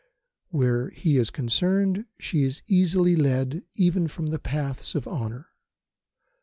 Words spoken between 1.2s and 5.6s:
concerned she is easily led even from the paths of honour.